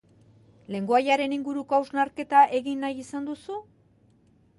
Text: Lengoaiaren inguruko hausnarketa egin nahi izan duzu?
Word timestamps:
Lengoaiaren 0.75 1.35
inguruko 1.35 1.77
hausnarketa 1.79 2.41
egin 2.61 2.81
nahi 2.85 2.97
izan 3.05 3.29
duzu? 3.29 3.59